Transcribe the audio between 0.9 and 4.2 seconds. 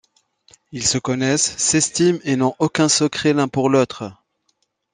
connaissent, s’estiment et n'ont aucun secret l’un pour l’autre.